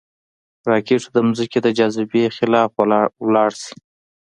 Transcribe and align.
راکټ 0.69 1.01
د 1.13 1.17
ځمکې 1.37 1.59
د 1.61 1.67
جاذبې 1.77 2.23
خلاف 2.37 2.69
ولاړ 3.23 3.51
شي 3.61 3.73